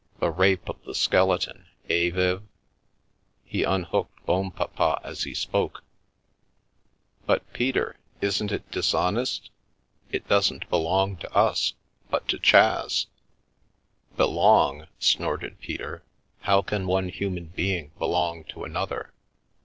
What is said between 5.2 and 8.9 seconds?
he spoke." But Peter— isn't it